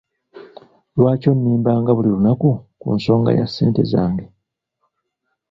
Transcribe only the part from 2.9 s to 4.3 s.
nsonga ya ssente zange.